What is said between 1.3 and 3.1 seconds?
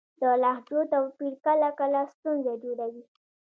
کله کله ستونزه جوړوي.